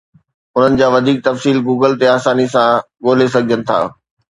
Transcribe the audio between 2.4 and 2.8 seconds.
سان